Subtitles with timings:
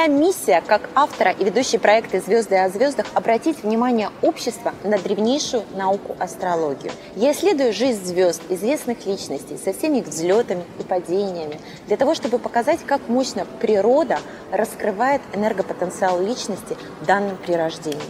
[0.00, 5.64] Моя миссия как автора и ведущей проекта «Звезды о звездах»– обратить внимание общества на древнейшую
[5.76, 6.90] науку астрологию.
[7.16, 12.38] Я исследую жизнь звезд, известных личностей, со всеми их взлетами и падениями, для того, чтобы
[12.38, 18.00] показать, как мощно природа раскрывает энергопотенциал личности в данном при рождении.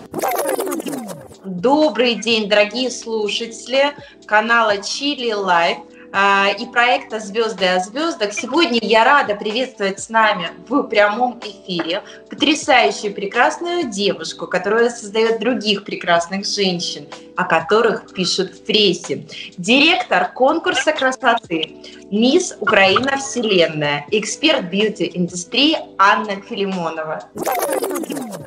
[1.44, 3.94] Добрый день, дорогие слушатели
[4.26, 5.78] канала Чили Лайв.
[6.12, 8.32] А, и проекта «Звезды о звездах».
[8.32, 15.84] Сегодня я рада приветствовать с нами в прямом эфире потрясающую прекрасную девушку, которая создает других
[15.84, 19.24] прекрасных женщин, о которых пишут в прессе.
[19.56, 21.76] Директор конкурса красоты
[22.10, 27.22] «Мисс Украина Вселенная», эксперт бьюти-индустрии Анна Филимонова.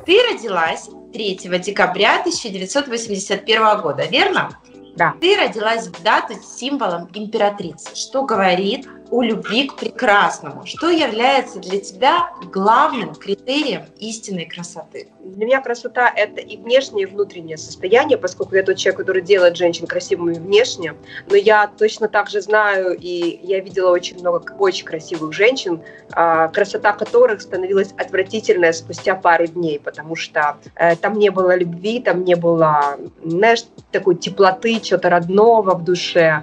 [0.04, 4.50] Ты родилась 3 декабря 1981 года, верно?
[4.96, 5.14] Да.
[5.20, 10.66] Ты родилась в дату с символом императрицы, что говорит о любви к прекрасному.
[10.66, 15.06] Что является для тебя главным критерием истинной красоты?
[15.20, 19.56] Для меня красота– это и внешнее, и внутреннее состояние, поскольку я тот человек, который делает
[19.56, 20.94] женщин красивыми внешне.
[21.30, 25.80] Но я точно так же знаю, и я видела очень много очень красивых женщин,
[26.12, 32.00] а, красота которых становилась отвратительной спустя пару дней, потому что э, там не было любви,
[32.00, 36.42] там не было, знаешь, такой теплоты, чего-то родного в душе.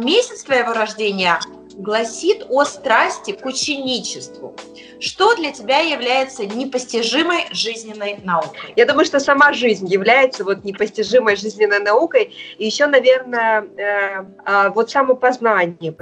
[0.00, 1.38] Месяц твоего рождения
[1.76, 4.54] гласит о страсти к ученичеству.
[4.98, 8.72] Что для тебя является непостижимой жизненной наукой?
[8.76, 12.34] Я думаю, что сама жизнь является вот непостижимой жизненной наукой.
[12.56, 15.94] И еще, наверное, э, э, вот самопознание.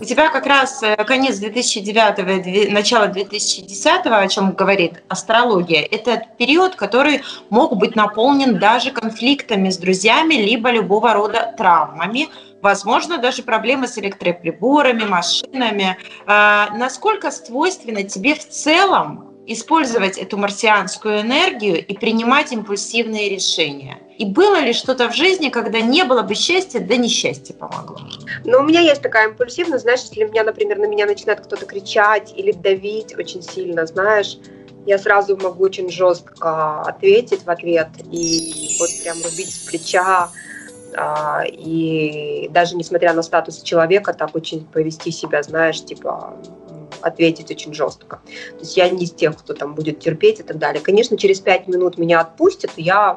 [0.00, 5.86] У тебя как раз э, конец 2009 начало 2010 о чем говорит астрология.
[5.88, 12.28] Это период, который мог быть наполнен даже конфликтами с друзьями, либо любого рода травмами,
[12.62, 15.98] возможно, даже проблемы с электроприборами, машинами.
[16.26, 23.98] А, насколько свойственно тебе в целом использовать эту марсианскую энергию и принимать импульсивные решения?
[24.16, 27.98] И было ли что-то в жизни, когда не было бы счастья, да несчастье помогло?
[28.44, 32.32] Ну, у меня есть такая импульсивность, знаешь, если меня, например, на меня начинает кто-то кричать
[32.36, 34.38] или давить очень сильно, знаешь,
[34.86, 40.30] я сразу могу очень жестко ответить в ответ и вот прям рубить с плеча, а,
[41.48, 46.34] и даже несмотря на статус человека, так очень повести себя, знаешь, типа
[47.00, 48.20] ответить очень жестко.
[48.26, 50.82] То есть я не из тех, кто там будет терпеть и так далее.
[50.82, 53.16] Конечно, через пять минут меня отпустят, я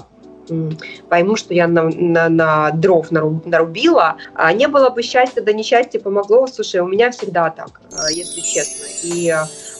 [1.09, 4.17] пойму, что я на, на, на дров нарубила.
[4.35, 6.47] А не было бы счастья, да несчастье помогло.
[6.47, 8.85] Слушай, у меня всегда так, э, если честно.
[9.03, 9.33] И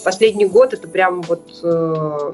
[0.03, 2.31] последний год это прям вот э,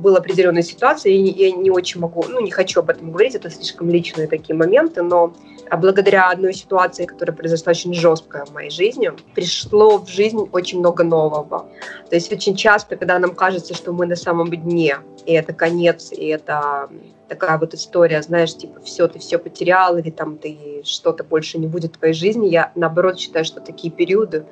[0.00, 3.50] была определенная ситуация, и я не очень могу, ну, не хочу об этом говорить, это
[3.50, 5.34] слишком личные такие моменты, но
[5.70, 10.80] а благодаря одной ситуации, которая произошла очень жесткая в моей жизни, пришло в жизнь очень
[10.80, 11.68] много нового.
[12.08, 14.96] То есть очень часто, когда нам кажется, что мы на самом дне,
[15.26, 16.90] и это конец, и это
[17.28, 21.68] такая вот история, знаешь, типа, все, ты все потерял, или там ты что-то больше не
[21.68, 24.44] будет в твоей жизни, я наоборот считаю, что такие периоды,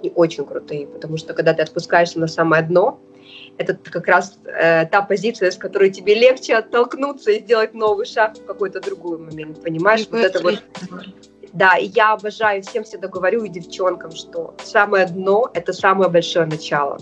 [0.00, 2.98] они очень крутые, потому что когда ты отпускаешься на самое дно,
[3.58, 8.36] это как раз э, та позиция, с которой тебе легче оттолкнуться и сделать новый шаг
[8.36, 10.06] в какой-то другой момент, понимаешь?
[10.10, 10.62] Вот это вот.
[11.52, 16.46] Да, и я обожаю, всем всегда говорю и девчонкам, что самое дно– это самое большое
[16.46, 16.98] начало.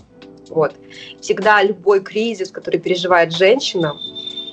[0.49, 0.75] Вот.
[1.21, 3.95] Всегда любой кризис, который переживает женщина,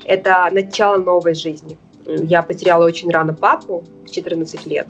[0.04, 1.76] это начало новой жизни.
[2.06, 4.86] Я потеряла очень рано папу, в 14 лет.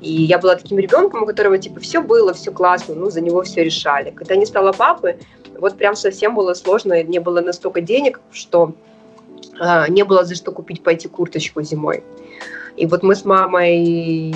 [0.00, 3.42] И я была таким ребенком, у которого типа все было, все классно, ну за него
[3.42, 4.10] все решали.
[4.10, 5.18] Когда не стала папы,
[5.58, 8.72] вот прям совсем было сложно, не было настолько денег, что
[9.60, 12.04] э, не было за что купить пойти курточку зимой.
[12.76, 14.32] И вот мы с мамой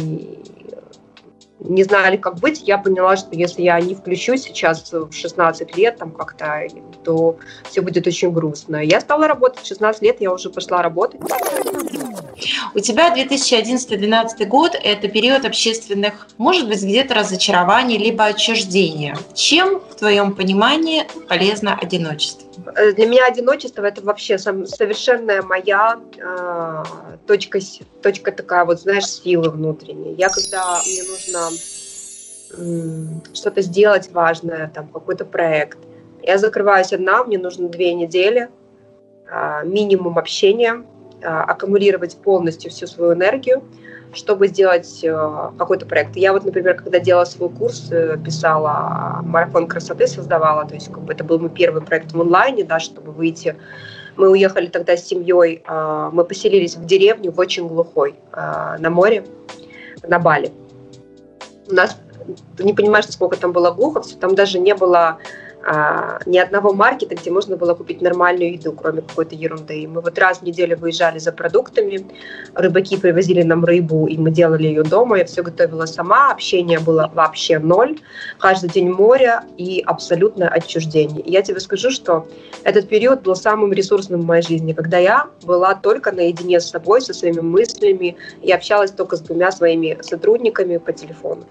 [1.60, 2.62] не знали, как быть.
[2.66, 6.66] Я поняла, что если я не включусь сейчас в 16 лет, там как-то,
[7.04, 7.36] то
[7.70, 8.76] все будет очень грустно.
[8.84, 11.20] Я стала работать в 16 лет, я уже пошла работать.
[12.74, 19.16] У тебя 2011-2012 год– это период общественных, может быть, где-то разочарований, либо отчуждения.
[19.34, 22.48] Чем, в твоем понимании, полезно одиночество?
[22.76, 26.84] Э, для меня одиночество– это вообще совершенная моя э,
[27.26, 27.58] точка,
[28.02, 30.14] точка такая, вот знаешь, силы внутренней.
[30.14, 31.50] Я когда мне нужно
[33.32, 35.78] что-то сделать важное, там какой-то проект,
[36.22, 38.48] я закрываюсь одна, мне нужно две недели,
[39.28, 40.84] э, минимум общения,
[41.22, 43.62] аккумулировать полностью всю свою энергию,
[44.14, 46.16] чтобы сделать э, какой-то проект.
[46.16, 51.02] Я вот, например, когда делала свой курс, э, писала марафон красоты, создавала, то есть как
[51.02, 53.56] бы это был мой первый проект в онлайне, да, чтобы выйти.
[54.16, 58.90] Мы уехали тогда с семьей, а, мы поселились в деревню, в очень глухой, а, на
[58.90, 59.24] море,
[60.06, 60.52] на Бали.
[61.70, 61.98] У нас,
[62.58, 65.16] ты не понимаешь, сколько там было глухо, там даже не было
[65.64, 69.82] а, ни одного маркета, где можно было купить нормальную еду, кроме какой-то ерунды.
[69.82, 72.06] И мы вот раз в неделю выезжали за продуктами,
[72.54, 77.10] рыбаки привозили нам рыбу, и мы делали ее дома, я все готовила сама, общение было
[77.14, 77.98] вообще ноль,
[78.38, 81.20] каждый день море и абсолютное отчуждение.
[81.20, 82.26] И я тебе скажу, что
[82.64, 87.00] этот период был самым ресурсным в моей жизни, когда я была только наедине с собой,
[87.00, 91.44] со своими мыслями, и общалась только с двумя своими сотрудниками по телефону.